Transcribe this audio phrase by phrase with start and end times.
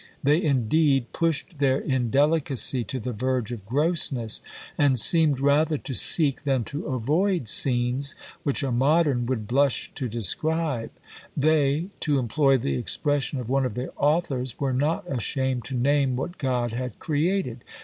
[0.23, 4.41] They, indeed, pushed their indelicacy to the verge of grossness,
[4.75, 10.09] and seemed rather to seek than to avoid scenes, which a modern would blush to
[10.09, 10.89] describe.
[11.37, 16.15] They, to employ the expression of one of their authors, were not ashamed to name
[16.15, 17.63] what God had created.